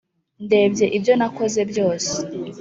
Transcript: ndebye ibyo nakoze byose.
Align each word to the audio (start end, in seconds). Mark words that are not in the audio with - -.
ndebye 0.45 0.85
ibyo 0.97 1.13
nakoze 1.19 1.59
byose. 1.71 2.13